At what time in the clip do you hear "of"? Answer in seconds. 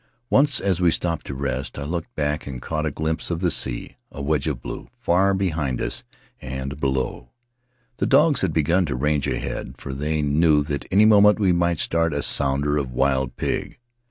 3.29-3.39, 4.47-4.59, 12.79-12.91